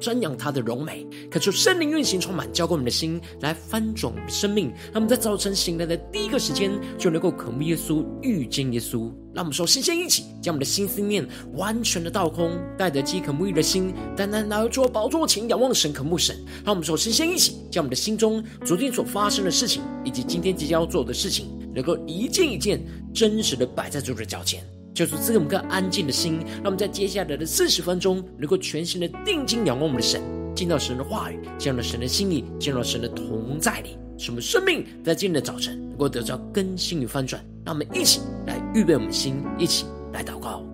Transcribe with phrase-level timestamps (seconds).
[0.00, 4.68] 瞻仰他的荣美，恳求圣灵运行充满，浇灌我们的心，来翻转我们的生命。
[4.92, 9.10] 让我们在早晨醒来的第一个时间，就能够渴慕耶稣，遇见耶稣。
[9.34, 16.36] 让我们首先先一起将我们的心思念完全的倒空，带着饥渴沐浴的心，单单来到主宝座前仰望神，渴慕神。
[16.64, 22.80] 让我们首先先一起将我们的心中昨天所发生的事情，以及今天即将要做的事情，能够一件一件
[23.12, 24.64] 真实的摆在主的脚前。
[24.94, 30.22] 就是赐给我们更安静的心，让我们在接下来的四十分钟，能够全心的定睛仰望我们的神，
[30.54, 37.44] 进到神的话语，进入到神的心意，见到神的同在里，使我们生命在今天的早晨能够得到更新与翻转。
[37.64, 40.64] 让我们一起来预备我们的心，一起来祷告。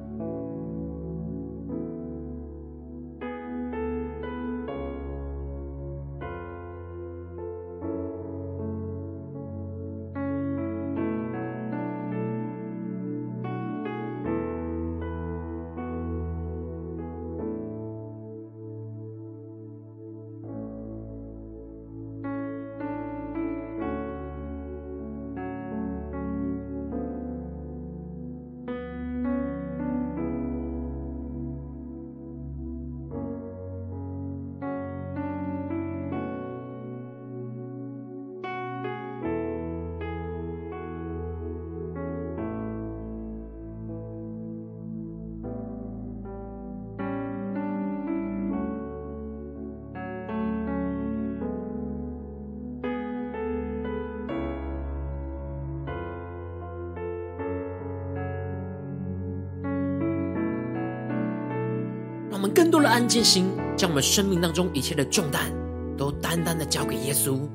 [62.60, 65.50] 更多的安静心，将我们生命当中一切的重担，
[65.97, 67.48] 都单单的交给耶稣，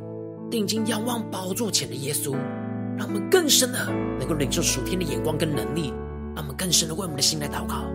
[0.49, 2.35] 定睛仰望宝座前的耶稣，
[2.97, 3.85] 让我们更深的
[4.17, 5.93] 能够领受属天的眼光跟能力，
[6.33, 7.85] 让我们更深的为我们的心来祷告。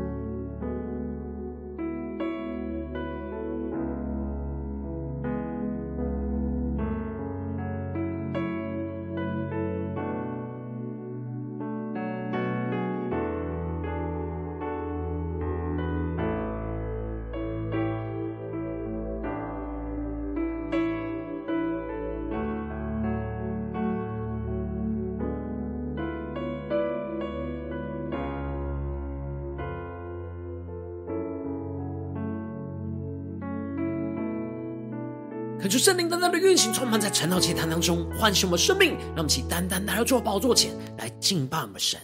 [35.70, 42.00] 恳求圣灵单单的运行，充满在晨祷祭坛当中，唤醒我们生命，让我们起单单来到主宝座前来敬拜我们神。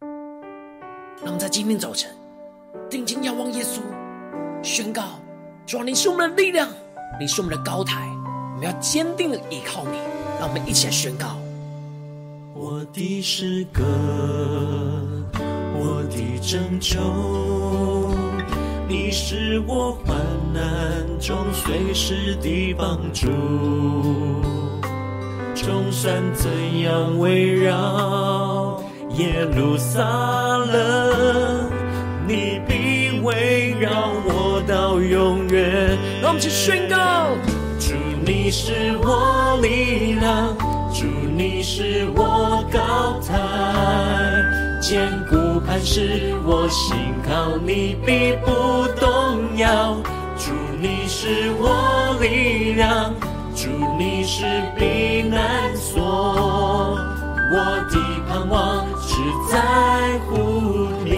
[0.00, 2.08] 让我们在今天早晨
[2.88, 3.80] 定睛仰望耶稣，
[4.62, 5.18] 宣告：
[5.66, 6.68] 主啊，你是我们的力量，
[7.18, 8.08] 你是我们的高台，
[8.54, 9.98] 我们要坚定的依靠你。
[10.38, 11.36] 让我们一起来宣告：
[12.54, 13.82] 我的诗歌，
[15.74, 17.00] 我的拯救。
[18.88, 20.16] 你是我患
[20.58, 23.28] 难中随时的帮助，
[25.54, 28.82] 众山怎样围绕
[29.16, 31.70] 耶路撒冷，
[32.26, 35.96] 你必围绕我到永远。
[36.20, 36.96] 让我们一起宣告：
[37.78, 37.94] 主，
[38.26, 40.56] 你是我力量，
[40.92, 43.32] 主，你是我高台。
[44.80, 48.50] 坚固磐石，我心靠你必不
[48.98, 49.08] 动
[54.38, 54.44] 是
[54.78, 55.98] 避难所。
[57.50, 57.56] 我
[57.90, 57.98] 的
[58.28, 59.16] 盼望只
[59.50, 59.58] 在
[60.28, 61.10] 乎你。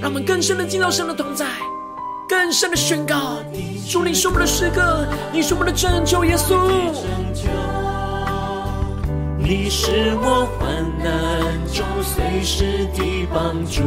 [0.00, 1.44] 让我们更深的进到神的同在，
[2.26, 3.42] 更深的宣告：
[3.90, 6.56] 主，你是我们的诗歌，你是我们的拯救，耶稣。
[9.36, 10.66] 你是我患
[10.98, 11.12] 难
[11.74, 13.82] 中随时的帮助，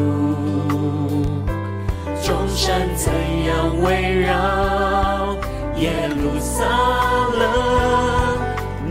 [2.21, 3.12] 众山怎
[3.45, 5.36] 样围绕
[5.81, 6.63] 耶路撒
[7.33, 7.42] 冷，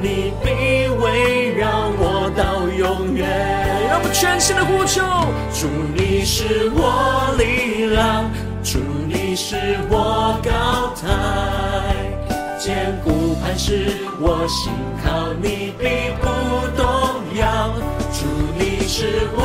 [0.02, 3.28] 你必围绕我到永远。
[3.88, 5.00] 让我们全心的呼求，
[5.54, 8.28] 主你是我力量，
[8.64, 11.06] 主你是我高台。
[12.58, 13.87] 坚固磐石，
[14.20, 14.72] 我心
[15.04, 16.26] 靠你必不
[16.76, 16.84] 动
[17.38, 17.72] 摇。
[18.12, 18.26] 主
[18.58, 19.38] 你是我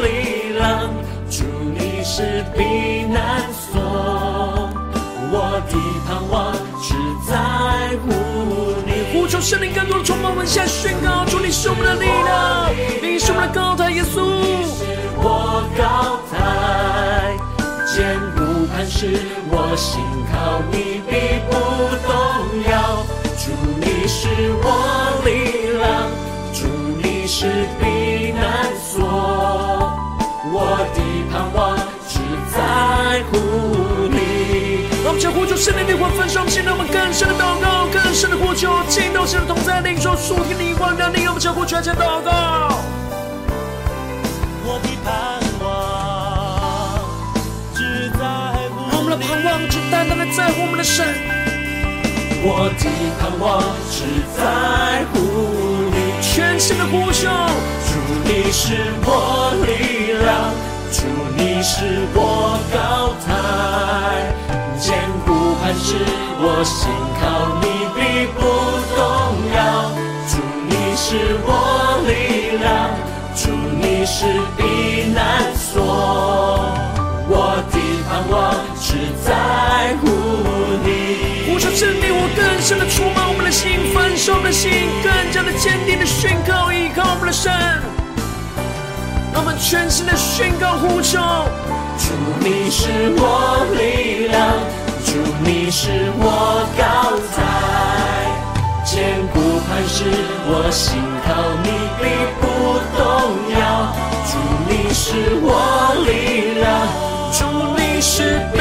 [0.00, 0.88] 力量，
[1.28, 1.42] 主
[1.76, 3.82] 你是避难所。
[5.36, 5.74] 我的
[6.06, 6.54] 盼望
[6.86, 6.92] 只
[7.26, 7.34] 在
[8.02, 8.12] 乎
[8.84, 8.92] 你。
[9.10, 12.70] 呼求圣灵更多的充满，我们下宣告，主你是我们的力量，
[13.00, 14.20] 你是我们的高台，耶稣。
[14.68, 14.84] 是
[15.16, 17.34] 我高台，
[17.88, 19.16] 坚固磐石，
[19.50, 19.98] 我心
[20.30, 21.52] 靠你，必不
[22.04, 22.12] 动
[22.70, 23.02] 摇。
[23.38, 23.50] 主
[23.80, 24.28] 你是
[24.62, 24.66] 我
[25.24, 26.10] 力量，
[26.52, 26.66] 主
[27.02, 27.46] 你是
[27.80, 27.93] 必。
[35.54, 35.56] 要。
[35.56, 42.80] 圣灵的灵魂焚烧，现在我们更深的祷告，更深的呼求，进到神的同在领受属天的灵光，让你我们脚步全前祷告。
[44.66, 46.98] 我的盼望
[47.74, 48.24] 只在
[48.70, 51.06] 乎你，我们的盼望只单单的在乎我们的神。
[52.46, 52.84] 我的
[53.20, 54.02] 盼望只
[54.36, 55.14] 在乎
[55.94, 57.30] 你，全心的呼求，
[57.86, 58.74] 主你是
[59.06, 60.52] 我力量，
[60.90, 61.06] 主
[61.36, 64.63] 你是我高台。
[64.78, 64.94] 坚
[65.24, 65.96] 固磐石，
[66.40, 66.90] 我心
[67.20, 67.22] 靠
[67.60, 68.40] 你必不
[68.94, 68.98] 动
[69.54, 69.56] 摇。
[70.28, 70.32] 主
[70.68, 71.48] 你是我
[72.06, 72.90] 力量，
[73.34, 73.42] 主
[73.80, 74.26] 你是
[74.56, 75.72] 避难所。
[77.26, 77.74] 我的
[78.08, 78.34] 盼望
[78.80, 78.86] 只
[79.24, 80.02] 在乎
[80.84, 80.88] 你。
[81.46, 84.70] 呼求圣灵，我更深的触摸我们的心，焚烧的心，
[85.02, 87.52] 更加的坚定的宣告，依靠我们的神。
[89.32, 91.18] 让我们全心的宣告呼求。
[91.98, 92.04] 主
[92.40, 92.82] 你是
[93.16, 93.22] 我
[93.76, 94.36] 力量，
[95.04, 95.10] 主
[95.44, 96.24] 你是我
[96.76, 96.82] 高
[97.34, 97.38] 台，
[98.84, 98.92] 坚
[99.32, 99.34] 固
[99.66, 100.04] 磐石，
[100.46, 101.28] 我心靠
[101.62, 101.68] 你
[102.00, 102.02] 必
[102.40, 102.42] 不
[102.96, 103.00] 动
[103.58, 103.62] 摇。
[104.26, 104.32] 主
[104.68, 105.04] 你是
[105.42, 105.48] 我
[106.06, 106.10] 力
[106.60, 106.64] 量，
[107.32, 107.38] 主
[107.76, 108.58] 你是避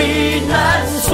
[0.47, 0.53] 难
[1.01, 1.11] 所，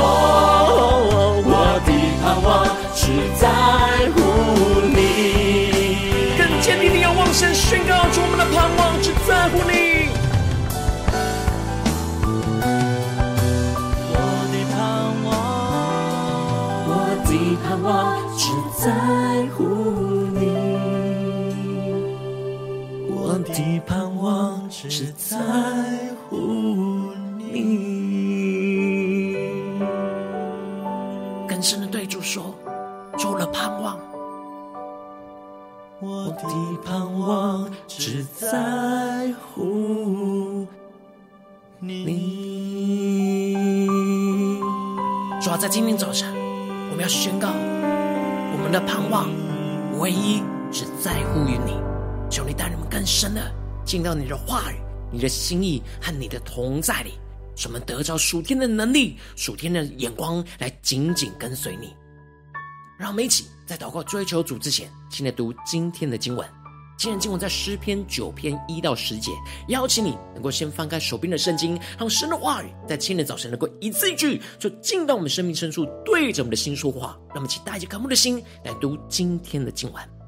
[18.82, 18.90] 在
[19.58, 19.66] 乎
[20.40, 20.48] 你，
[23.10, 25.38] 我的盼望只在
[26.30, 26.38] 乎
[27.38, 29.36] 你。
[31.46, 32.56] 更深的对主说，
[33.18, 34.00] 除了盼望，
[36.00, 36.48] 我的
[36.86, 40.66] 盼望只在乎
[41.80, 42.30] 你。
[45.42, 46.34] 主要在今天早晨。
[46.92, 47.79] 我们要宣告，我
[48.72, 49.30] 的盼望
[50.00, 51.78] 唯一只在乎于你。
[52.30, 53.52] 求你带领我们更深的
[53.84, 54.76] 进到你的话语、
[55.12, 57.14] 你的心意和你的同在里，
[57.56, 61.96] 使我们得着属天的能力、属天的眼光，来紧紧跟随你。
[63.00, 66.48] 让我们一起在祷告追求主之前，先来读今天的经文。
[67.00, 69.32] 今天经文在诗篇九篇一到十节，
[69.70, 77.18] 邀请你能够先翻开手边的圣经，让神的话语在今天早晨能够一字一句，就进到我们生命深处，对着我们的心说话。
[77.30, 80.19] 让我们一起带着感恩的心来读今天的今晚。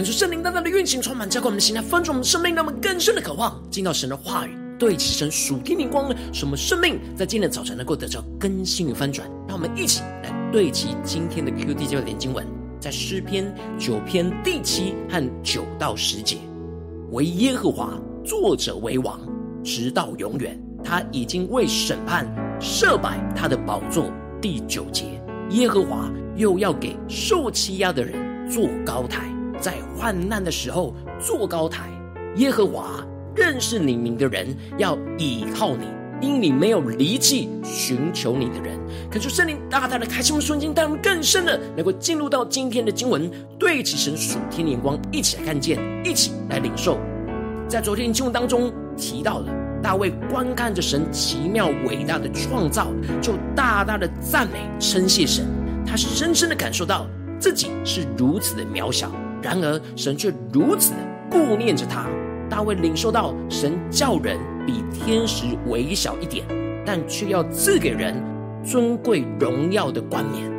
[0.00, 9.28] 恳求圣灵大大的运行，充满浇灌我们的心，来翻转我们生命，让我们更深的渴望进到神的话语，对齐神属天灵光，使我们生命在今天早晨能够得到更新与翻转。
[9.46, 12.46] 让我们一起来对齐今天的 QD 焦点经文，
[12.80, 16.38] 在诗篇九篇第七和九到十节，
[17.10, 17.92] 为耶和华
[18.24, 19.20] 作者为王，
[19.62, 20.58] 直到永远。
[20.82, 22.26] 他已经为审判
[22.58, 24.10] 设摆他的宝座。
[24.40, 29.30] 第九节，耶和华又要给受欺压的人做高台，
[29.60, 31.88] 在患难的时候做高台。
[32.36, 33.04] 耶和华
[33.36, 35.86] 认识你名的人要倚靠你，
[36.20, 38.78] 因你没有离弃寻求你的人。
[39.10, 46.98] 恳求圣灵大大的开启我们瞬间，带我们更深的能够进入到今天的经文，对齐神属天的眼光，一起来看见，一起来领受。
[47.68, 49.52] 在昨天的经文当中提到了。
[49.82, 52.88] 大卫观看着神奇妙伟大的创造，
[53.22, 55.46] 就大大的赞美称谢神。
[55.86, 57.06] 他深深的感受到
[57.38, 59.10] 自己是如此的渺小，
[59.42, 60.98] 然而神却如此的
[61.30, 62.06] 顾念着他。
[62.48, 66.44] 大卫领受到神叫人比天使微小一点，
[66.84, 68.14] 但却要赐给人
[68.64, 70.50] 尊贵荣耀的冠冕。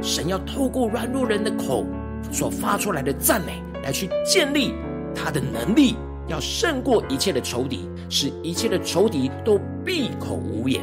[0.00, 1.84] 神要透过软弱人的口
[2.30, 4.72] 所发出来的赞美，来去建立
[5.14, 5.96] 他的能力。
[6.28, 10.80] 要胜过一切的仇敌，使一切的仇敌都闭口无言。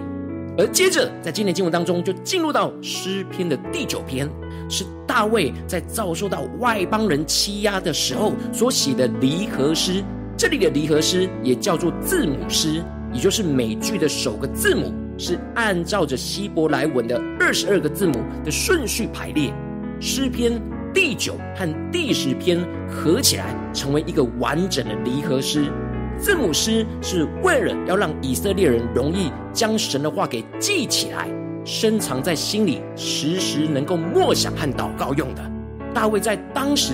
[0.57, 4.29] 而接着，在今天经文当中，就进入到诗篇的第九篇，
[4.69, 10.03] 是大卫在遭受到外邦人欺压的时候所写的离合诗。
[10.37, 18.13] 这里的离合诗也叫做字母诗，也就是每句的首个字母是按照着希伯来文的二十二个字母
[18.45, 19.53] 的顺序排列。
[19.99, 20.61] 诗篇。
[20.91, 22.59] 第九和第十篇
[22.89, 25.71] 合起来成为一个完整的离合诗。
[26.17, 31.29] 字母诗是为了要让以色列人容易将神的话给记起来，
[31.71, 35.51] 深藏在心里，时时能够默想和祷告用的。
[35.93, 36.93] 大卫在当时，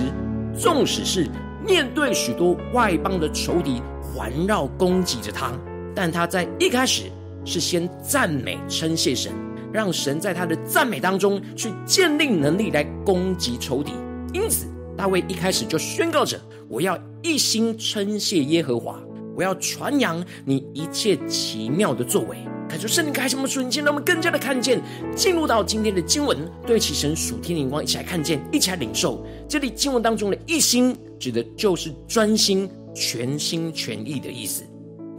[0.54, 1.26] 纵使是
[1.66, 5.50] 面对许多外邦的仇敌环绕攻击着他，
[5.94, 7.04] 但他在一开始
[7.42, 9.32] 是先赞美称谢神。
[9.72, 13.92] 让神在他的赞美当中去建立能力来攻击仇敌。
[14.34, 19.00] 因此，大卫一开始就宣告着：“我要一心称谢耶和华，
[19.34, 22.36] 我要传扬你一切奇妙的作为。”
[22.68, 24.82] 感受圣灵开启我们瞬间，让我们更加的看见，
[25.14, 29.24] 进入到今天的经文，对齐神属天灵光，一起来看见，一起来领受。
[29.48, 34.64] 这里经文当中的一心，指的就是专心、全心全意的意思。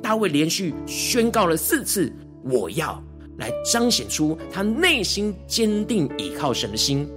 [0.02, 2.12] 大卫连续宣告了四次
[2.44, 3.02] ：“我要。”
[3.38, 7.08] 来彰显出他内心坚定倚靠神的心，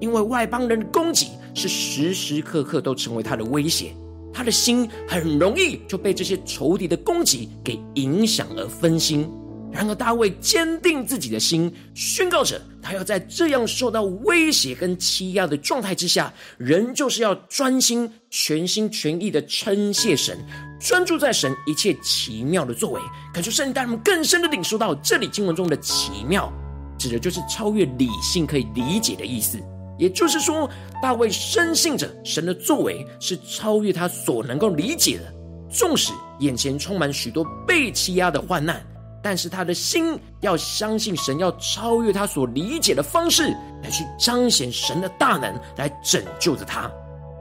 [0.00, 3.94] 因为外邦人的攻击是时时刻刻都成为他的威胁，
[4.32, 9.30] 他的心很容易就被这些仇敌的攻击给影响而分心。
[9.70, 20.38] 然而大卫坚定自己的心，宣告着他要在这样受到威胁跟欺压的状态之下，仍旧是要专心、全心全意的称谢神。
[20.80, 23.00] 专注在神一切奇妙的作为，
[23.34, 26.52] 感受圣灵带我们更深的领受到这里经文中的奇妙，
[26.98, 29.58] 指的就是超越理性可以理解的意思。
[29.98, 30.70] 也就是说，
[31.02, 35.34] 大卫深信着神的作为是超越他所能够理解的。
[35.70, 38.80] 纵使眼前充满许多被欺压的患难，
[39.22, 46.90] 但是他的心要相信神要超越他所理解的方式来去彰显神的大能，来拯救着他。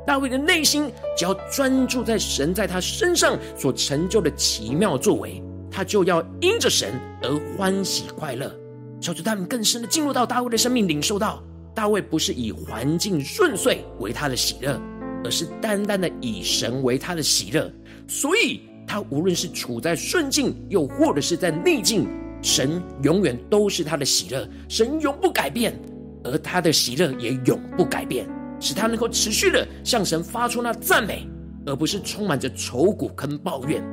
[0.05, 8.51] 大卫的内心只要专注在神在他身上所成就的奇妙作为，他就要因着神而欢喜快乐。
[8.99, 11.43] 求主他们更深的进入到大卫的生命，领受到
[11.75, 14.81] 大卫不是以环境顺遂为他的喜乐，
[15.23, 17.71] 而是单单的以神为他的喜乐。
[18.07, 22.07] 所以，他无论是处在顺境，又或者是在逆境，
[22.41, 25.77] 神永远都是他的喜乐，神永不改变，
[26.23, 28.25] 而他的喜乐也永不改变。
[28.59, 31.27] 使他能够持续的向神发出那赞美，
[31.65, 33.83] 而不是充满着愁苦跟抱怨。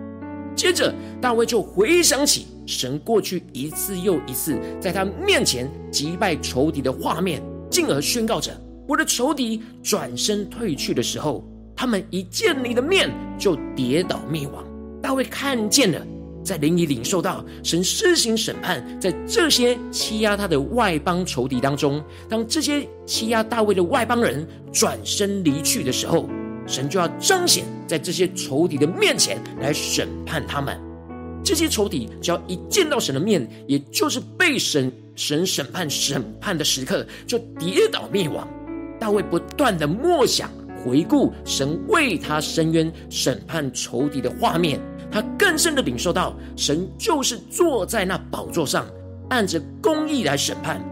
[0.56, 8.58] 接着，大卫就回想起神过去一次又一次在他面前击败仇敌的画面，进而宣告着
[8.88, 11.44] ：“我的仇敌转身退去的时候，
[11.76, 14.64] 他们一见你的面就跌倒灭亡。”
[15.04, 16.00] 大卫看见了。
[16.42, 26.26] 在灵里领受到神施行审判，在这些欺压他的外邦仇敌当中，当这些欺压大卫的外邦人转身离去的时候，
[26.66, 30.80] 神就要彰显在这些仇敌的面前来审判他们。
[31.42, 38.48] 这些仇敌只要一见到神的面，也就是被神神审判审判的时刻，就跌倒灭亡。
[38.98, 40.50] 大卫不断的默想
[40.82, 44.80] 回顾神为他伸冤审判仇敌的画面。
[45.14, 48.84] 他更深的领受到，神就是坐在那宝座上，
[49.30, 50.84] 按着公义来审判。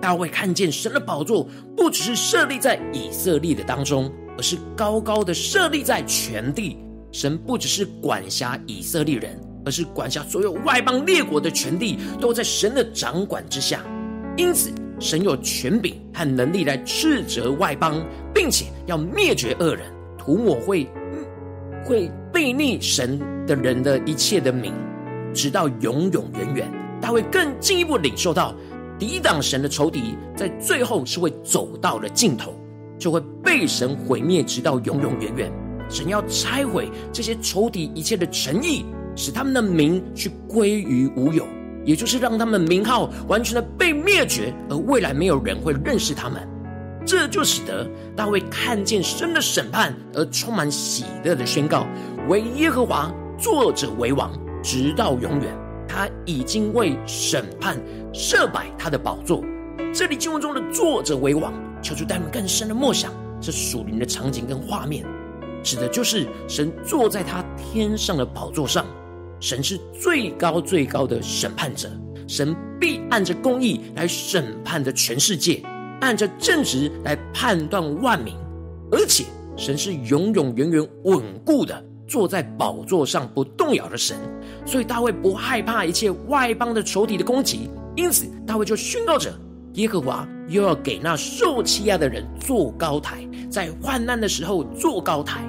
[0.00, 6.78] 大卫看见神的宝座不只是设立在以色列的当中，而是高高的设立在全地。
[7.12, 13.84] 神不只是管辖以色列人，而是管辖所有外邦列国的全地，都在神的掌管之下。
[14.36, 18.04] 因此，神有权柄和能力来斥责外邦，
[18.34, 19.86] 并且要灭绝恶人，
[20.18, 20.88] 涂抹会
[21.84, 24.72] 会背逆神的人的一切的名，
[25.34, 26.68] 直到永永远远。
[27.00, 28.54] 他会更进一步领受到，
[28.98, 32.54] 抵挡神的仇敌，在最后是会走到了尽头，
[32.98, 35.52] 就会被神毁灭，直到永永远远。
[35.88, 38.84] 神要拆毁这些仇敌一切的诚意，
[39.16, 41.46] 使他们的名去归于无有，
[41.84, 46.46] 也就是让他们名号完全的被灭绝，而未来没有人会认识他们。
[47.08, 51.86] 这就使得大卫看见神的审判，而充满喜乐的宣告：
[52.28, 54.30] 惟耶和华坐着为王，
[54.62, 55.58] 直到永远。
[55.88, 57.80] 他已经为审判
[58.12, 59.42] 设摆他的宝座。
[59.90, 61.50] 这里经文中的坐着为王，
[61.82, 65.02] 求主带们更深的默想这属灵的场景跟画面。
[65.64, 68.84] 指的就是神坐在他天上的宝座上，
[69.40, 71.88] 神是最高最高的审判者，
[72.26, 75.62] 神必按着公义来审判的全世界，
[76.00, 78.34] 按着正直来判断万民，
[78.90, 79.24] 而且
[79.56, 84.16] 神是永永远远稳固的坐在宝座上不动摇的神，
[84.64, 89.32] 所以大卫不害怕一切外邦的仇敌的攻击，因此大卫就宣告着：
[89.74, 93.26] 耶和华又要给那受欺压的人做高台。
[93.50, 95.40] 在患难的时候做高台，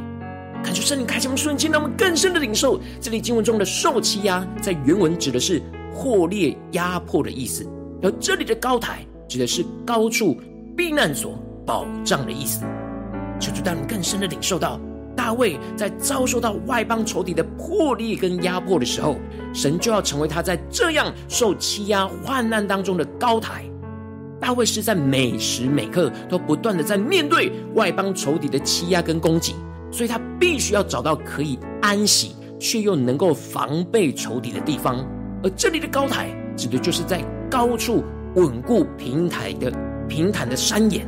[0.64, 5.62] 感觉圣灵开启我们瞬间，让我们更深的领受这里经文中的受欺压，在原文指的是
[5.94, 7.68] 破裂压迫的意思，
[8.02, 10.36] 而这里的高台指的是高处
[10.76, 12.66] 避难所、保障的意思。
[13.40, 14.78] 求主带我们更深的领受到，
[15.16, 19.16] 大卫在遭受到外邦仇敌的破裂跟压迫的时候，
[19.54, 23.64] 神就要成为他在这样受欺压患难当中的高台。
[24.42, 29.54] 大卫是在每时每刻都不断的在面对外邦仇敌的欺压跟攻击，
[29.92, 35.06] 所以他必须要找到可以安息却又能够防备仇敌的地方。
[35.44, 38.04] 而这里的高台指的就是在高处
[38.36, 39.72] 稳固平台的
[40.08, 41.08] 平坦的山岩。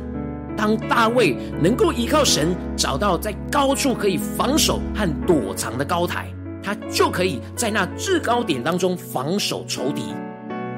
[0.56, 6.28] 当大卫能够依靠神找到在高处可以防守和躲藏的高台，
[6.62, 10.14] 他就可以在那制高点当中防守仇敌。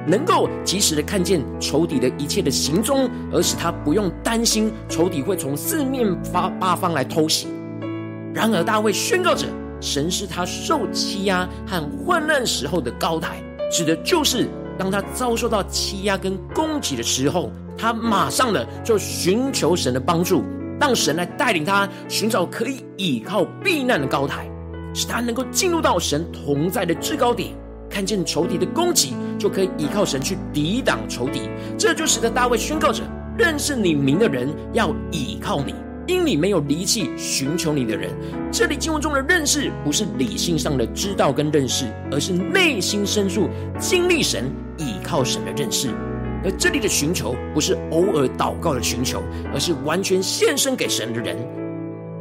[0.07, 7.49] 能够及时的看见仇敌的一切的行踪，而使他不用担心仇敌会从四面八八方来偷袭。
[8.35, 9.47] 然而，大卫宣告着，
[9.81, 14.47] 神是他受欺压和患难时候的高台，指的就是
[14.79, 20.45] 当他遭受到欺压跟攻击的时候，他马上的就寻求神的帮助，
[20.81, 24.49] 让神来带领他寻找可以倚靠避难的高台，
[24.95, 27.51] 使他能够进入到神同在的制高点。
[27.91, 31.43] 看见仇敌的攻击，就可以依靠神去抵挡仇敌。
[31.79, 33.05] 这就使得大卫宣告着：
[33.39, 35.75] 认识你名的人要倚靠你，
[36.07, 38.11] 因你没有离弃寻求你的人。
[38.53, 45.89] 这里经文中的认识，不是理性上的知道跟认识，而是内心深处经历神、倚靠神的认识。
[46.45, 51.37] 而这里的寻求，不是偶尔祷告的寻求，而是完全献身给神的人。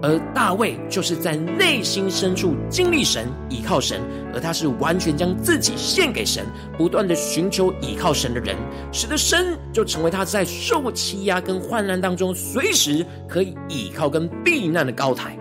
[0.03, 4.01] 而大卫就是在内心深处经历神、依靠神，
[4.33, 6.45] 而他是完全将自己献给神，
[6.77, 8.53] 不断的寻求依靠神的人，
[8.91, 15.37] 使得神就成为他在受欺压跟患难当中随时可以依靠跟避难的高台。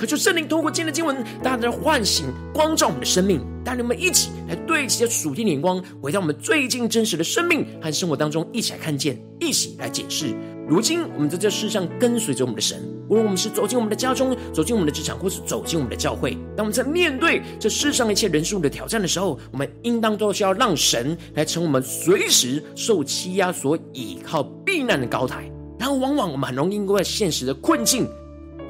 [0.00, 10.34] 可就圣灵透过今天的经文，大大的唤醒、光照我们的生命，带领我们一起来对齐属天的眼光，回到我们最近真实的生命和生活当中，一起来看见，一起来解释。
[10.66, 12.82] 如今我们在这世上跟随着我们的神。
[13.10, 25.44] 无论我们是走进我们的家中，走进我们的职场，或是走进我们的教会，当我们在面对这世上一切人事物的挑战的时候，我们应当都是要让神来成我们随时受欺压所倚靠避难的高台。
[25.78, 28.06] 然后，往往我们很容易因为现实的困境，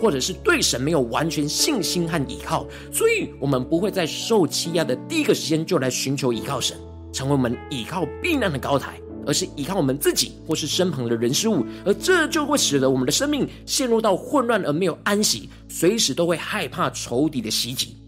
[0.01, 6.77] 或者是对神没有完全信心和依靠，所以我们不会在受欺压的第一个时间就来寻求依靠神，
[7.13, 8.99] 成为我们依靠避难的高台。
[9.27, 18.00] 而是依靠我们自己，或是身旁的人事物，而这就会使得我们的生命陷入到混乱而没有安息，随时都会害怕仇敌的袭击。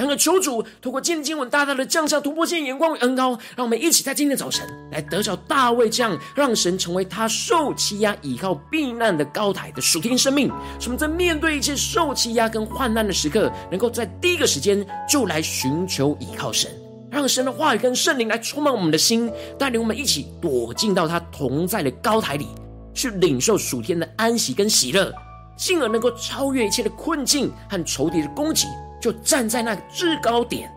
[0.00, 10.48] 然而，求主透过今天经文，大大的降下突破性眼光与恩膏，让我们一起在今天早晨来得着大卫这样，让神成为他受欺压、倚靠避难的高台的属天生命。
[10.78, 16.70] 使我们在面对一切受欺压跟患难的时刻，能够在第一个时间就来寻求倚靠神。
[17.10, 22.46] 让神的话语跟圣灵来充满我们的心，带领我们一起躲进到他同在的高台里，
[22.94, 25.12] 去领受属天的安息跟喜乐，
[25.58, 28.66] 进而能够超越一切的困境和仇敌的攻击，
[29.00, 30.70] 就站在那个制高点，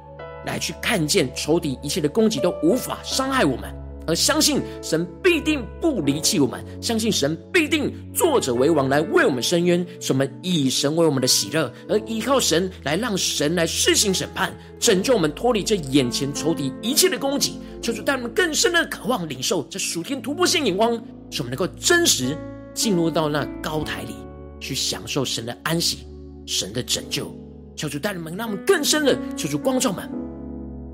[0.46, 3.74] 来去看见仇敌一切的攻击都无法伤害我们，
[4.08, 17.60] 而相信神必定不离弃我们，相信神必定坐者为王来为我们伸冤，使我们以神为我们的喜乐，而依靠神来让神来施行审判，拯救我们脱离这眼前仇敌一切的攻击。
[17.82, 20.94] 求主带我们更深的渴望领受这属天突破性眼光，
[21.30, 22.38] 使我们能够真实
[22.74, 24.16] 进入到那高台里
[24.60, 26.08] 去享受神的安息、
[26.46, 27.42] 神的拯救。
[27.76, 30.10] 求主带领们，让我们更深的求主光照们，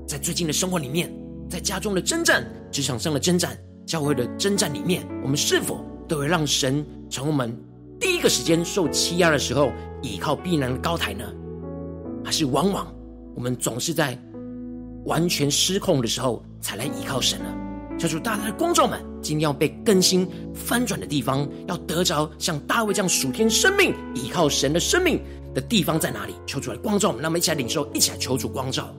[0.06, 1.12] 在最近的生活里面，
[1.48, 7.56] 在家中的征战、职场上的征战、教会的征战里面，我们是否都会让神从我们
[7.98, 9.70] 第一个时间受欺压的时候，
[10.02, 11.24] 倚靠避难的高台呢？
[12.24, 12.86] 还是往往
[13.34, 14.18] 我们总是在
[15.04, 17.46] 完全失控的时候才来依靠神呢？
[17.98, 25.20] 求主大大的光照们，今天要被更新翻转的地方，要得着像大卫这样属天生命、依靠神的生命
[25.54, 26.34] 的地方在哪里？
[26.46, 28.94] 求主来光照我们，让我们一起来领受，一起来求主光照。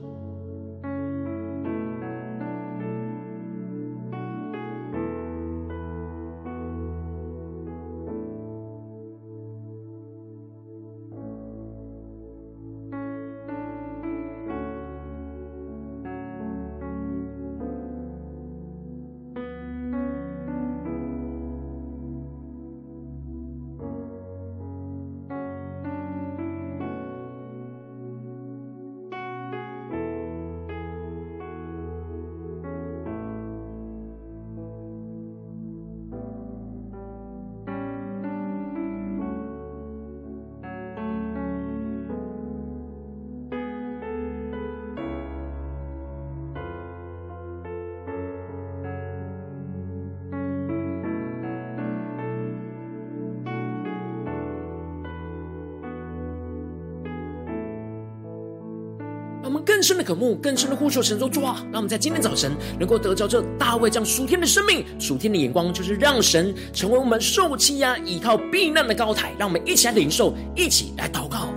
[59.82, 69.32] 更深的渴慕，更深的呼求神说主啊，让我们在今天早晨能够得着这大卫这样属天的生命、属天的眼光，就是让神成为我们受欺压、依靠避难的高台。
[69.36, 71.48] 让我们一起来领受，一起来祷告。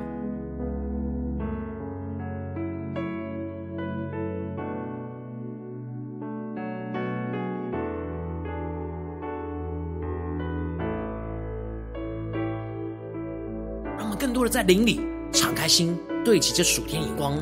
[13.96, 15.00] 让我们更多的在灵里
[15.32, 17.38] 敞开心，对齐这属天眼光。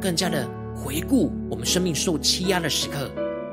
[0.00, 3.10] 更加的回顾我们生命受欺压的时刻，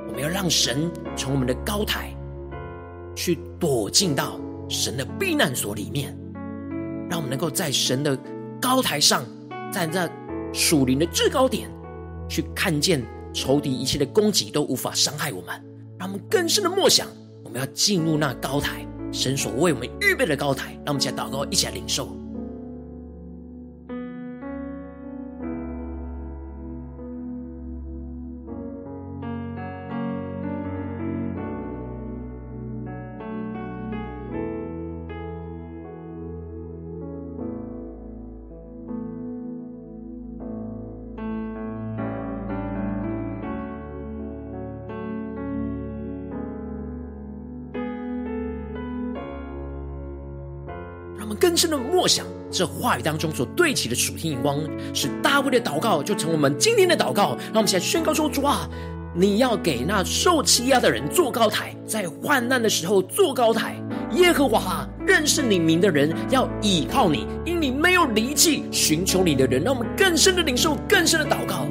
[0.07, 2.15] 我们要让神从我们的高台
[3.15, 6.17] 去躲进到神的避难所里面，
[7.09, 8.17] 让我们能够在神的
[8.61, 9.25] 高台上，
[9.71, 10.09] 站在
[10.53, 11.69] 属灵的制高点，
[12.29, 15.49] 去看见仇敌一切的攻击都无法伤害我们。
[15.99, 17.07] 让我们更深的默想，
[17.43, 20.71] 我们要进入那高台，神所为我们预备的高台。
[20.85, 22.16] 让我们一起来祷告，一起来领受。
[52.57, 54.59] 这话语当中所对齐的属天眼光，
[54.91, 57.37] 使大卫的祷告就成我们今天的祷告。
[57.53, 58.67] 让我们现在宣告说：主啊，
[59.13, 63.75] 你要给那受欺压的人做高台，在患难的时候做高台。
[64.13, 69.61] 耶和华认识你名的人要倚靠你，因你没有离弃寻求你的人。
[69.61, 71.67] 让我们更深的领受，更深的祷告。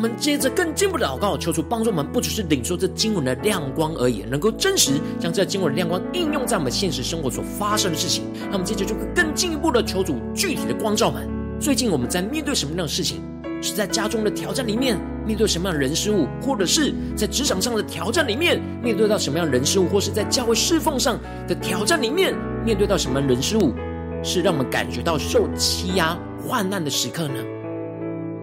[0.00, 8.24] 我们接着更进一步的祷告，求主帮助我们，不只是领受这经文的亮光而已，能够真实将这经文的亮光应用在我们现实生活所发生的事情。
[8.46, 11.28] 那我们接着就更进一步的求主具体的光照们。
[11.60, 13.20] 最近我们在面对什么样的事情？
[13.60, 22.34] 是在家中的挑战里面面对什么样的人事物，或者是在职场上的挑战里面面对到什么样的人事物，或是在教会侍奉上的挑战里面
[22.64, 23.74] 面对到什么人事物，
[24.22, 27.34] 是让我们感觉到受欺压、患难的时刻呢？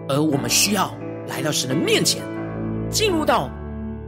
[0.08, 0.96] 而我们需要。
[1.28, 2.22] 来到神的面前，
[2.90, 3.50] 进入到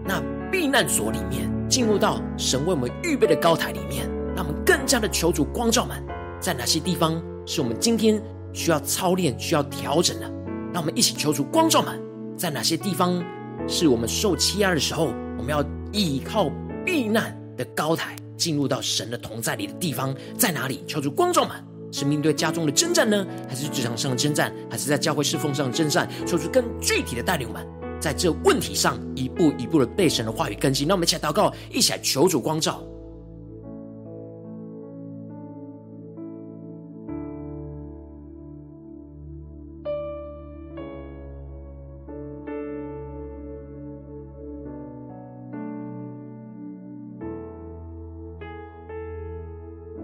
[0.05, 6.03] 那避难所里面，进入到神为我们预备的高台里面，让我们更加的求主光照们，
[6.41, 8.21] 在哪些地方是我们今天
[8.53, 10.27] 需要操练、需要调整的？
[10.73, 12.01] 让我们一起求主光照们，
[12.37, 13.23] 在哪些地方
[13.69, 16.51] 是我们受欺压的时候，我们要依靠
[16.85, 20.83] 避难的高台，进入到神的同在里的地方，在哪里？
[20.87, 21.51] 求主光照们，
[21.93, 26.09] 是面对家中的征战呢，还是职场上的征战，还是在教会侍奉上的征战？
[26.27, 27.67] 说出更具体的带领们，
[28.01, 30.87] 在这问题上一步一步的被神的话语更新。
[30.87, 32.83] 那我们一起来祷告，一起来求主光照。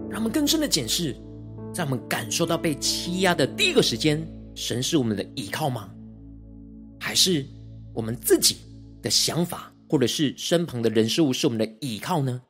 [0.09, 1.15] 让我们更深的检视，
[1.77, 4.19] 在我们感受到被欺压的第一个时间，
[4.55, 5.87] 神是我们的依靠吗？
[6.99, 7.45] 还是
[7.93, 8.57] 我们自己
[8.99, 12.41] 的想法，或者是身旁的人事物是我们的依靠呢？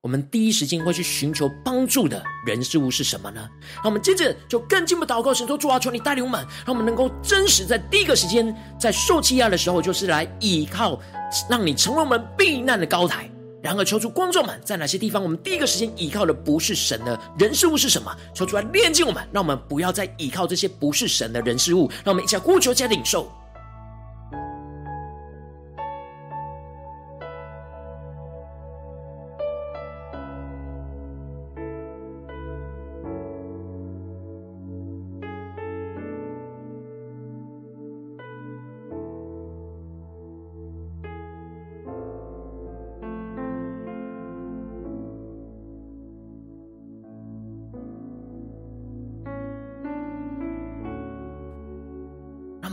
[0.00, 3.46] 我们第一时间会去寻求帮助的人事物是什么呢？
[3.84, 10.98] 那我们接着就更进一步祷告，神说：主啊，求你带领我们，让我们能够真实在第一个时间，在受欺压的时候，就是来依靠，
[11.46, 13.28] 让你成为我们避难的高台。
[13.62, 18.12] 然而，求主光照们，在哪些地方，我们第一个时间依靠的不是神的人事物是什么？
[18.34, 21.88] 求出来炼净我们，让我们不要再依靠这些不是神的人事物。
[22.04, 23.30] 让我们一起呼求，加领受。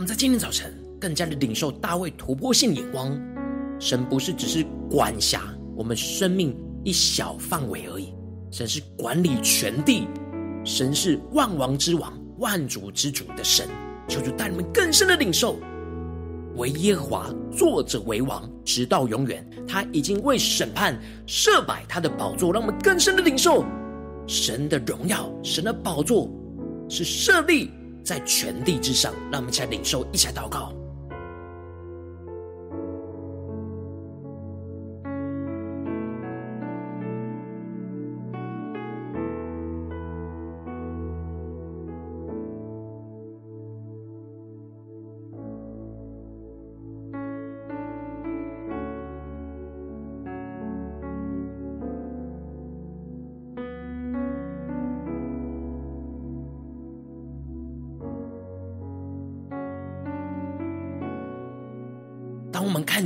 [0.00, 3.20] 我们在今天早晨更加的领受大卫突破性眼光，
[3.78, 8.14] 神不是只是管辖我们生命一小范围而已，
[8.50, 10.08] 神是管理全地，
[10.64, 13.68] 神是万王之王、万主之主的神。
[14.08, 15.58] 求主带你们更深的领受，
[16.56, 19.46] 为耶和华坐着为王，直到永远。
[19.68, 23.66] 他已经为审判设摆他的宝座，让我们更深的领受
[24.26, 26.26] 神的荣耀，神的宝座
[26.88, 27.70] 是设立。
[28.10, 30.72] 在全地之上，让我们一起来领受，一起来祷告。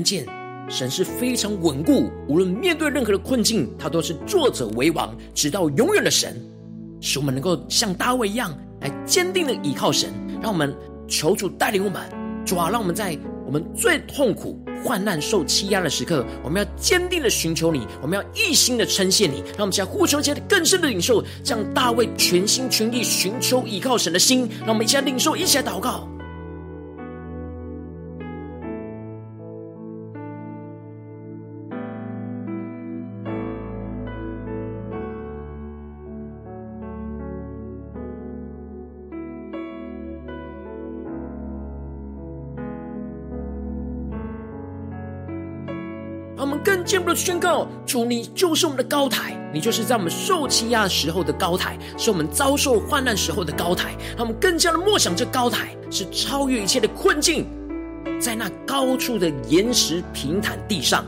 [0.04, 0.26] 见
[0.68, 6.40] 神是非常稳固，无论面对任何的困境，他都是作者为王，直到永远的神，
[7.00, 10.12] 使我们能够像大卫一样来坚定的依靠神。
[10.42, 10.74] 让我们
[11.08, 12.02] 求主带领我们，
[12.44, 19.42] 主啊，让我们在我们最痛苦、患难、受欺压的时刻，我们要坚定的寻求你，我们要一心的称谢你。
[19.56, 24.48] 让我们将呼求接着更深的领受，像大卫全心全意寻求依靠神的心。
[24.60, 26.08] 让我们一起来领受，一起来祷告。
[46.84, 53.96] 进一步的宣告：主，你就是我们的高台，你就是在我们受欺压时候的高台，是我们遭受患难时候的高台。
[54.16, 57.46] 让我们更加的默想，这高台是超越一切的困境，
[58.20, 61.06] 在那高处的岩石平坦地上。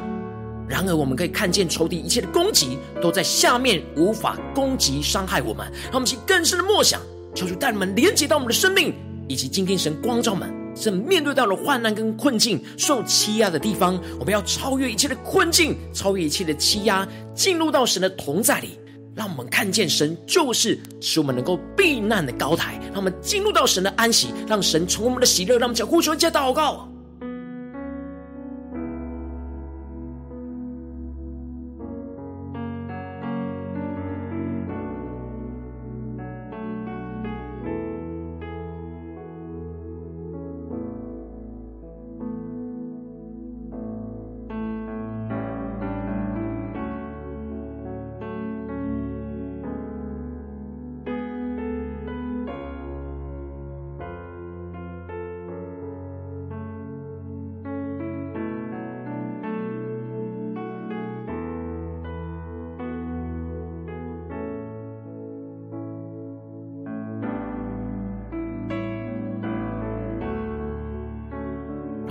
[0.66, 5.70] 然而，我们可以看见仇敌一切的攻击都在下面，无法攻击伤害我们。
[5.84, 7.00] 让我们去更深的默想，
[7.34, 8.94] 求主带我们连接到我们的生命，
[9.28, 10.65] 以及今天神光照们。
[10.76, 18.78] 正面对到了患难跟困境、受欺压的地方，我们要超越一切的困境，超越一切的欺压，进入到神的同在里，
[19.14, 26.88] 让我们看见神就是使我们能够避难的高台，让我们进入到神的安息，让神从我们的喜乐，让我们讲呼求加祷告。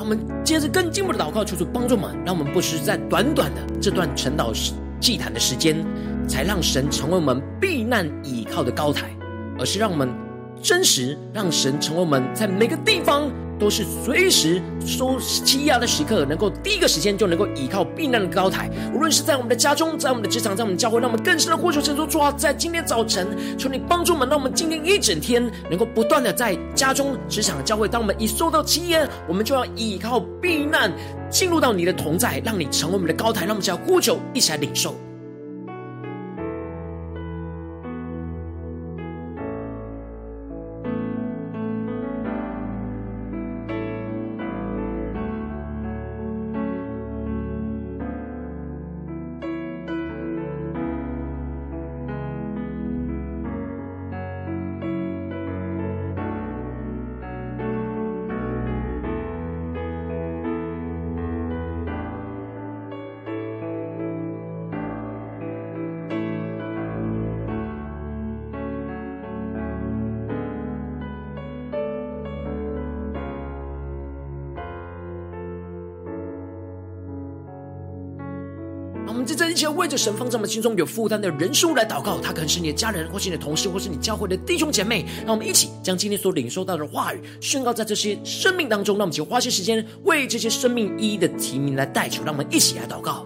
[0.05, 4.53] 我们接着更进一步的祷告，求主帮助我们，让我们不是在短短的这段晨祷
[4.99, 5.83] 祭坛的时间，
[6.27, 9.09] 才让神成为我们避难倚靠的高台，
[9.57, 10.07] 而是让我们
[10.61, 13.31] 真实让神成为我们在每个地方。
[13.59, 18.69] 都是随时受欺压的时刻，能够第一个时间就能够依靠避难的高台。
[18.93, 27.87] 无论是在我们的家中，在我们的职场，在我们的教会，让我们更深的呼求神说：主啊，在今天早晨，求你帮助我们，让我们今天一整天能够不断的在家中、职场、教会。
[27.87, 30.91] 当我们一受到欺压，我们就要依靠避难，
[31.29, 33.41] 进入到你的同在，让你成为我们的高台。
[33.45, 34.95] 让我们只要呼求，一起来领受。
[79.25, 85.03] 我们在这一些为着神放在我们心中有负担的人数来祷告，他可能是你的家人，或是你的同事，或是你教会的弟兄姐妹。
[85.25, 88.99] 让我们一起将今天所领受到的话语宣告在这些生命当中。
[88.99, 92.23] 让我们就花些时间为这些生命一一的提名来代求。
[92.23, 93.25] 让我们一起来祷告。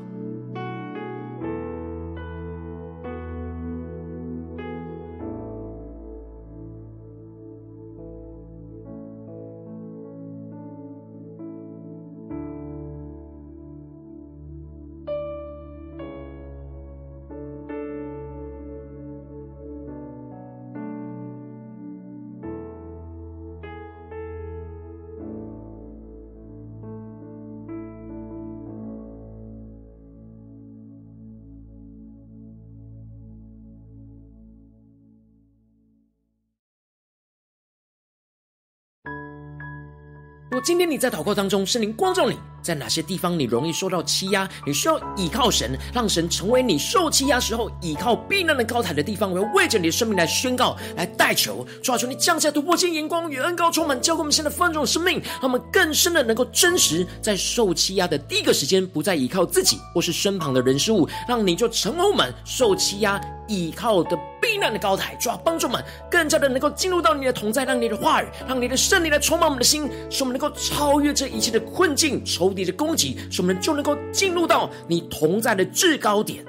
[40.70, 44.48] 今天你在祷告当中，圣灵光照你，在哪些地方你容易受到欺压？
[44.66, 49.32] 你需要倚靠神，让神成为你受欺压时候倚靠避难的高台的地方。
[49.32, 76.44] 我要为着你的生命来宣告、来代求，抓住你降下突破性眼光与恩膏充满，教给我们现在丰盛生命，让我们更深的能够真实在受欺压的第一个时间，不再依靠自己或是身旁的人事物，让你就成为我们受欺压依靠的避难的高台，主要帮助我们更加的能够进入到你的同在，让你的话语，让你的圣灵来充满我们的心，使我们能够超越这一切的困境、仇敌的攻击，使我们就能够进入到你同在的制高点，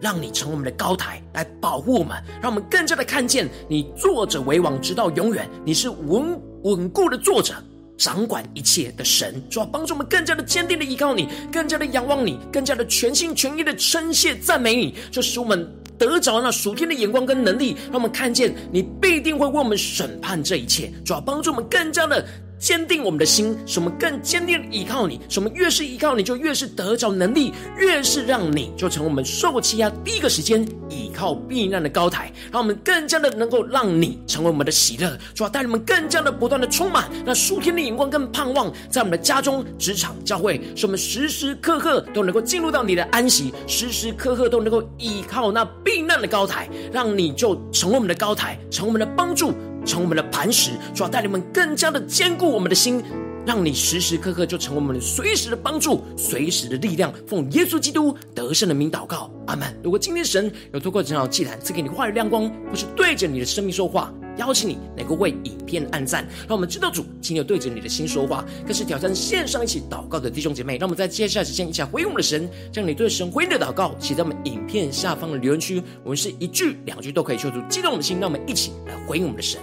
[0.00, 7.54] 让你成为我们的高台，来保护我们，让我们更加的看见你坐着为王直到永远，你是稳稳固的坐着，
[7.96, 15.72] 掌管一切的神，主要帮助我们更加的坚定的依靠你，更加的仰望你，更加的全心全意的称谢赞美你，就使我们。
[15.98, 22.22] 得着那属天的眼光跟能力，让我们看见你必定会为我们审判这一切，主要帮助我们更加的。
[22.58, 25.20] 坚定我们的心，使我们更坚定的依靠你。
[25.28, 35.16] 使我们越是依靠你，就越是得着能力，越是让你就成为我们受欺压第一个时间依靠避难的高台，让我们更加的能够让你成为我们的喜乐。
[35.34, 49.52] 主要带你们更加的不断的充满那属天的眼光跟盼望，在我们的家中、职场、教会，使我们时时刻刻都能够进入到你的安息，时时刻刻都能够依靠那避难的高台，让你就成为我们的高台，成为我们的帮助。
[49.86, 53.02] 成为我们的磐石，主要带领我们更加的坚固我们的心，
[53.46, 57.12] 让你时时刻刻就成为我们随时的帮助、随时的力量。
[57.26, 59.72] 奉耶稣基督得胜的名祷告，阿门。
[59.82, 70.76] 如果今天神有透过这场祭坛赐给你话语亮光，或是对着你的生命说话，邀请你能够为影片按赞，让我们知道主今天对着你的心说话，更是挑战线上一起祷告的弟兄姐妹。
[70.76, 75.80] 让我们在接下来时间一起来回应我们的神，将你对神回应的祷告写在我们影片下方的留言区。
[76.02, 79.60] 我们是一句两句都可以说出激动我们的心，让我们一起来回应我们的神。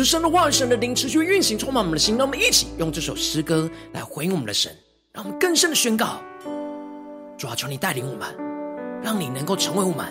[0.00, 2.16] 出神的话语、神的灵持续运行，充满我们的心。
[2.16, 4.74] 让我们一起用这首诗歌来回应我们的神，
[5.12, 6.22] 让我们更深的宣告：
[7.36, 8.34] 主啊，求你带领我们，
[9.02, 10.06] 让你能够成为我们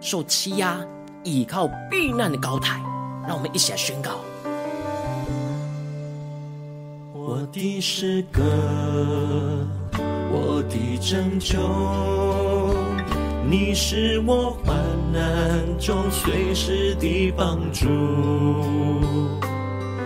[0.00, 0.80] 受欺压、
[1.22, 2.82] 倚靠避难的高台。
[3.28, 4.20] 让我们一起来宣告。
[7.12, 8.40] 我的诗歌，
[10.32, 11.58] 我的拯救，
[13.48, 14.76] 你是我患
[15.12, 15.22] 难
[15.78, 17.86] 中随时的帮助。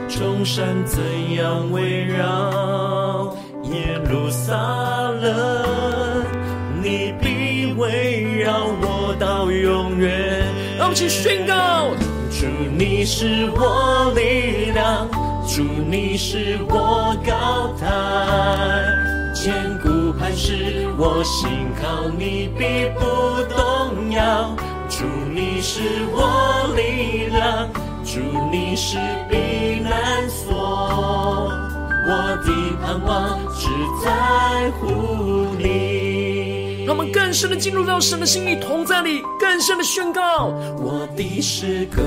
[0.09, 1.01] 众山怎
[1.35, 4.55] 样围绕耶路撒
[5.23, 6.23] 冷，
[6.83, 10.45] 你必围绕我到永远。
[10.77, 11.89] 让我们一起宣告。
[12.31, 15.09] 主，你是我力量，
[15.47, 17.87] 主，你是我高台，
[19.35, 19.90] 坚固
[20.31, 21.51] 磐石，我心
[21.83, 23.01] 靠你必不
[23.53, 24.55] 动摇。
[24.89, 25.81] 主，你是
[26.13, 27.69] 我力量，
[28.05, 28.21] 主，
[28.53, 28.97] 你是
[29.29, 31.51] 避难所，
[32.07, 33.67] 我的盼望只
[34.05, 36.85] 在乎你。
[36.87, 42.03] 让我们更深的进入到神的心意同在里，更深的宣告我的诗歌。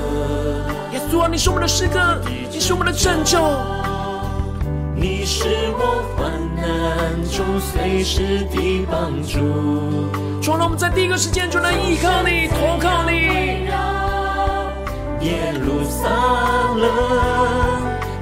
[0.94, 2.18] 耶稣啊，你是我们的诗歌，
[2.50, 3.38] 你是我们的拯救，
[4.96, 5.44] 你是
[5.76, 6.32] 我患
[6.66, 9.38] 难中随时的帮助。
[10.40, 13.68] 主啊，我们在第一个时间就能依靠你，投靠你。
[15.24, 16.08] 耶路撒
[16.76, 16.84] 冷，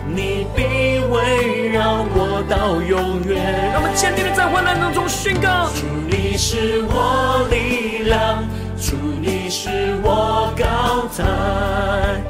[0.06, 0.62] 你必
[1.10, 3.72] 围绕我到永远。
[3.72, 5.68] 让我们坚定的在患难当中宣告。
[5.74, 8.44] 主你是我力量，
[8.76, 12.22] 主，你是我高台，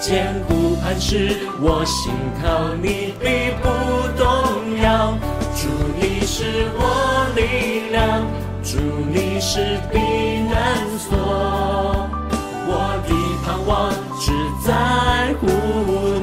[0.00, 3.68] 坚固磐石，我心靠你必不
[4.16, 5.18] 动摇。
[6.00, 8.24] 你是我力量，
[8.62, 8.78] 主，
[9.12, 9.98] 你是避
[10.48, 12.08] 难所，
[12.66, 12.72] 我
[13.06, 13.10] 的
[13.44, 14.32] 盼望只
[14.64, 15.46] 在乎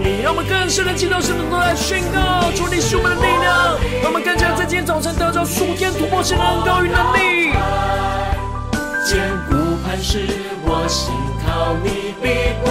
[0.01, 0.21] 你。
[0.23, 7.53] 让我们更深的进到神的国来宣告，主，你是我们的力量，让我们更加在今天早晨得着属天突破性的恩膏与能力。
[9.05, 10.25] 坚固磐石，
[10.65, 11.13] 我心
[11.45, 12.27] 靠你必
[12.59, 12.65] 不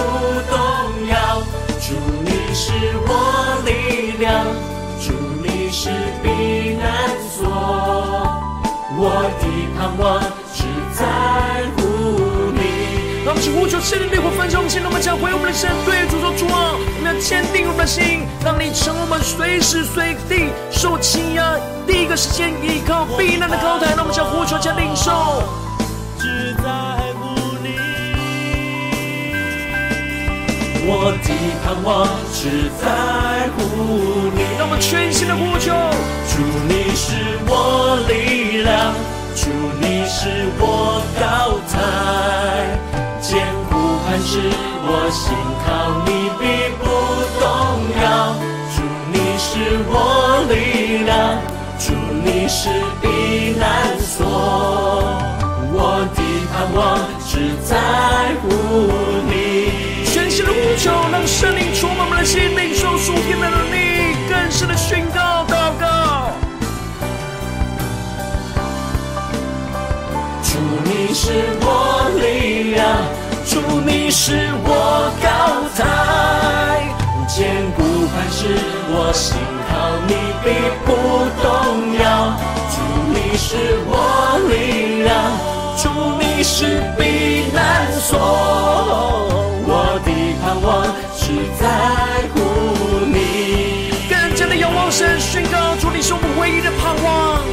[0.51, 0.53] 动
[1.07, 1.41] 摇。
[1.79, 2.73] 主，你是
[3.07, 3.09] 我
[3.65, 4.06] 力量，
[5.87, 6.85] 是避难
[7.31, 7.47] 所，
[8.97, 9.01] 我
[9.39, 9.43] 的
[9.77, 10.19] 盼望
[10.53, 10.99] 只在
[11.77, 11.79] 乎
[12.51, 12.59] 你。
[13.25, 25.43] 让我们呼求圣灵烈火焚烧我们心，让我们讲回我们的神，对主说主啊，我们要坚定我们的心，让你成我们随时随地受欺压，第一个时间依靠避难的高台，让我们讲呼求加领受。
[26.19, 26.69] 只在
[27.15, 27.79] 乎你，
[30.87, 31.27] 我的
[31.63, 32.85] 盼望只在
[33.55, 33.61] 乎
[34.26, 34.26] 你。
[34.79, 35.73] 全新的呼求，
[36.29, 37.13] 主，你是
[37.47, 38.93] 我力量，
[39.35, 39.49] 主，
[39.81, 41.75] 你是我高台，
[43.19, 43.75] 坚固
[44.05, 44.39] 磐石，
[44.85, 45.67] 我心靠
[46.05, 46.43] 你必
[46.77, 46.85] 不
[47.39, 47.43] 动
[48.01, 48.05] 摇。
[48.75, 48.77] 主，
[49.11, 49.49] 你是
[49.89, 49.91] 我
[50.47, 51.41] 力量，
[51.79, 51.91] 主，
[52.23, 52.69] 你是
[53.01, 54.15] 避难所。
[55.73, 56.21] 我的
[56.53, 56.77] 盼望
[57.27, 57.75] 只在
[58.41, 58.45] 乎
[59.27, 59.33] 你，
[60.05, 63.56] 全新的呼求，让圣灵充满我们的心，领受属天的
[64.57, 65.85] 能力，更深的宣告祷告。
[70.41, 72.81] 主，你是我力量，
[73.45, 75.27] 主，你是我高
[75.77, 75.85] 台，
[77.27, 78.57] 坚固磐石，
[78.89, 79.37] 我心
[79.69, 79.71] 靠
[80.07, 80.45] 你必
[80.85, 80.87] 不
[81.43, 81.45] 动
[81.99, 82.33] 摇。
[82.71, 82.75] 主，
[83.13, 83.91] 你是我
[84.49, 85.13] 力量。
[85.77, 85.89] 主，
[86.19, 88.17] 你是避难所，
[89.67, 90.09] 我的
[90.41, 90.67] 盼望
[91.15, 91.21] 只
[91.59, 91.63] 在
[92.33, 92.56] 乎。
[94.97, 97.43] 加的仰望神，宣告主，你是我们唯一的盼望。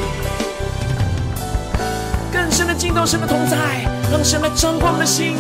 [2.33, 5.37] 更深的进到神的同在，让神来掌管我们的心。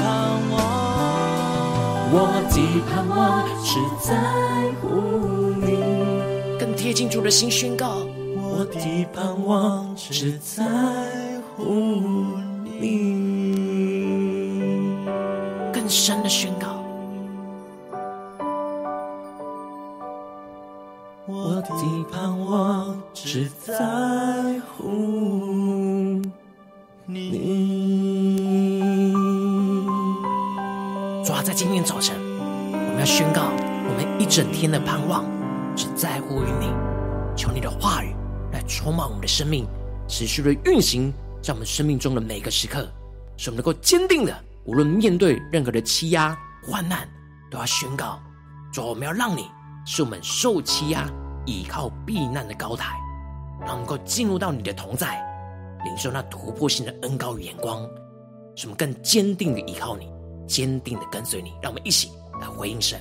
[2.12, 2.56] 我的
[2.90, 4.14] 盼望是在
[4.80, 4.84] 乎
[5.64, 5.78] 你。
[6.58, 10.62] 更贴近主的心，宣告我的盼望只在
[11.56, 11.64] 乎。
[12.80, 13.14] 你
[15.72, 16.73] 更深的宣告，
[34.64, 35.26] 天的盼望
[35.76, 36.72] 只在乎于你。
[37.36, 38.16] 求你的话语
[38.50, 39.66] 来充满我们的生命，
[40.08, 41.12] 持续的运行。
[41.42, 42.88] 在我们生命中的每个时刻，
[43.36, 44.34] 使我们能够坚定的，
[44.64, 46.34] 无论面对任何的欺压、
[46.66, 47.06] 患难，
[47.50, 48.18] 都要宣告：
[48.72, 49.50] 主，我们要让你
[49.84, 51.06] 是我们受欺压、
[51.44, 52.96] 倚靠避难的高台，
[53.60, 55.22] 让我们能够进入到你的同在，
[55.84, 57.86] 领受那突破性的恩膏与眼光，
[58.56, 60.08] 使我们更坚定的依靠你，
[60.48, 61.52] 坚定的跟随你。
[61.60, 62.10] 让我们一起
[62.40, 62.98] 来回应神。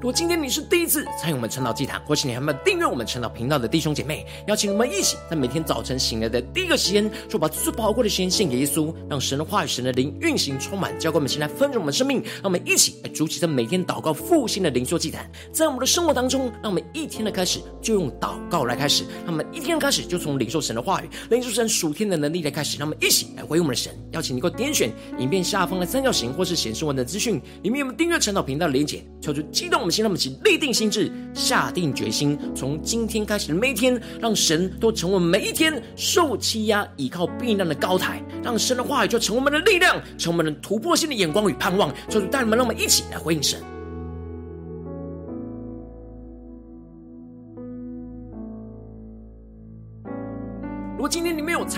[0.00, 12.22] 如果今天你是第一次参与我们晨祷祭坛，或是你还没有订阅我们晨祷频道的弟兄姐妹，邀请你们一起在每天早晨醒来的第一个时间，就把最宝贵的时间献给耶稣，让神的话语、神的灵运行充满，教灌我们，现在丰盛我们生命。
[12.34, 22.78] 让我们一起来筑起这每天祷告复兴的灵修祭坛，在我们的生活当中，让我们一天的开始就用祷告来开始，让我们一天的开始就从领受神的话语、领受神属天的能力来开始。
[22.78, 23.92] 让我们一起来回应我们的神。
[24.12, 30.68] 邀请你给我点选影片下方的三角形，或是显示文的资讯里面有没有订阅晨祷频道的连结，求出激动们心，让我们一起立定。
[30.68, 41.92] 心智，下定决心，从今天开始的每一天，让神都成为每一天受欺压、依靠避难的高台，让神的话语就成为我们的力量，成为我们的突破性的眼光与盼望。
[42.08, 43.58] 求主带领们，让我们一起来回应神。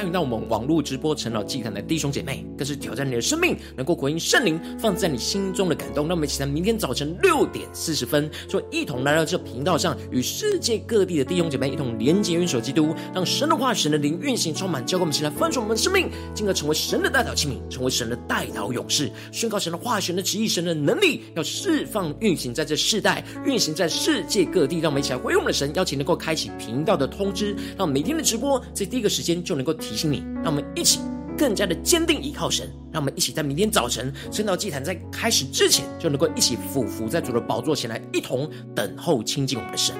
[0.01, 6.09] 参与到我们网络直播成了祭坛的弟兄姐妹，更是挑战你的生命，能够回应圣灵放在你心中的感动。
[6.09, 24.79] 让我们一起在明天早晨六点四十分，说一同来到这频道上，与世界各地的弟兄姐妹一同连接、元首基督，让神的话、神的灵运行充满，教给我们起来分盛我们的生命，进而成为神的代祷器皿，成为神的代祷勇士，宣告神的话、神的旨意、神的能力，要释放运行在这世代，运行在世界各地。
[24.81, 29.11] 让我们一起来回应我们的神，邀请能够开启频道的通知，让每天的直播在第一个。
[29.11, 31.01] 时间就能够提醒你，让我们一起
[31.37, 39.97] 更加的坚定依靠神，让我们一起在明天早晨晨祷祭坛在开始之前，就能够一起俯伏在主的宝座前来，一同等候亲近我们的神。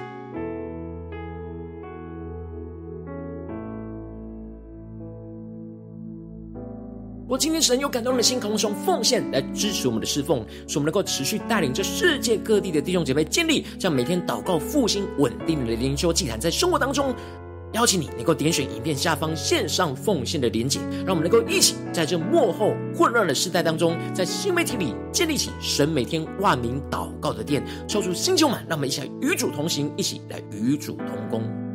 [7.27, 17.13] 我今天神有感动的心，渴望用奉献来支持我们的侍奉，使我们能够持续带领着世界各地的弟兄姐妹建立这样每天祷告复兴稳定的灵修祭坛，在生活当中。
[17.73, 31.70] 邀请你能够点选影片下方线上奉献的连结，让我们能够一起在这幕后混乱的时代当中，在新媒体里建立起神每天万名祷告的殿，抽出新旧满，让我们一起来与主同行，一起来与主同工。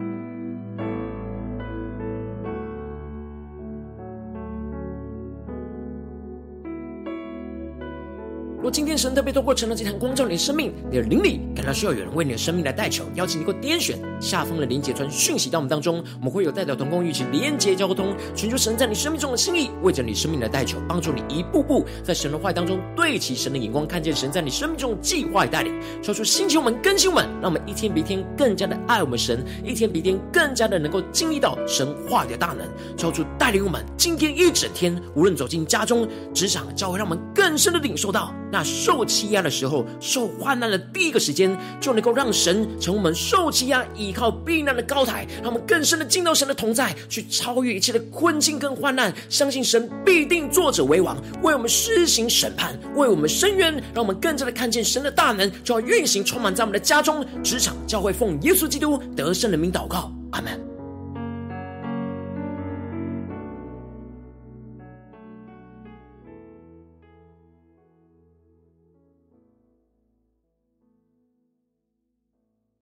[8.65, 18.75] 若今天神特别透过晨祷祭坛光照你的生命，你的灵里感到需要有人为你的生命来代求，邀请你过点选下方的连结传讯息到我们当中，我们会有代表同工一起连结交通，寻求神。
[18.75, 23.53] 在你生命中的心意，为着你生命的代求，帮助你一步步在神的话当中对齐神。
[23.53, 24.31] 的眼光，看见神。
[24.31, 38.33] 在你生命中的计划与带领，说出星球们更新们，让我们一天比一天更加的爱我们神，一天比一天更加的能够经历到神话的大能，说出带领我们今天一整天，无论走进家中、职场、教会，让我们更深的领受到。
[38.55, 49.13] 那受欺压的时候，受患难的第一个时间，就能够让神成我们受欺压、依靠避难的高台，让我们更深的进到神的同在，去超越一切的困境跟患难。
[49.27, 60.74] 相信神必定作者为王，为我们施行审判，为我们伸冤，让我们更加的看见神的大能，就要运行充满在我们的家中、职场、教会，奉耶稣基督得胜的名祷告，阿门。